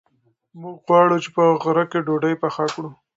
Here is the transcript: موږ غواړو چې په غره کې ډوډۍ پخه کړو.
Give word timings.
موږ 0.61 0.75
غواړو 0.85 1.15
چې 1.23 1.29
په 1.35 1.43
غره 1.63 1.85
کې 1.91 1.99
ډوډۍ 2.05 2.35
پخه 2.41 2.65
کړو. 2.73 2.89